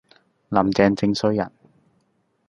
[0.49, 1.51] 林鄭正衰人